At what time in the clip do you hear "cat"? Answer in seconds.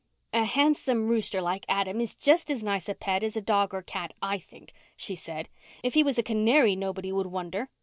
3.83-4.15